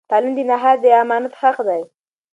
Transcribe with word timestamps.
تعلیم 0.09 0.33
د 0.37 0.41
نهار 0.49 0.77
د 0.83 0.85
امانت 1.01 1.33
حق 1.41 1.57
دی. 1.67 1.81